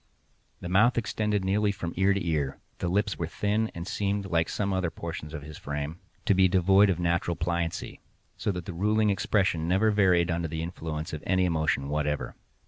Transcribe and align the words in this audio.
The 0.61 0.67
mouth 0.67 0.97
extended 0.97 1.45
nearly 1.45 1.71
from 1.71 1.93
ear 1.95 2.11
to 2.11 2.25
ear, 2.27 2.57
the 2.79 2.87
lips 2.87 3.19
were 3.19 3.27
thin, 3.27 3.69
and 3.75 3.85
seemed, 3.87 4.25
like 4.25 4.49
some 4.49 4.73
other 4.73 4.89
portions 4.89 5.31
of 5.31 5.43
his 5.43 5.59
frame, 5.59 5.99
to 6.25 6.33
be 6.33 6.47
devoid 6.47 6.89
of 6.89 6.99
natural 6.99 7.35
pliancy, 7.35 7.99
so 8.35 8.51
that 8.51 8.65
the 8.65 8.73
ruling 8.73 9.11
expression 9.11 9.67
never 9.67 9.91
varied 9.91 10.31
under 10.31 10.47
the 10.47 10.63
influence 10.63 11.13
of 11.13 11.23
any 11.27 11.45
emotion 11.45 11.87
whatever. 11.87 12.33